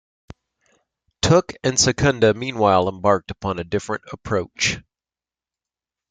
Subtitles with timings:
[1.21, 4.79] Took and Secunda, meanwhile, embarked upon a different approach.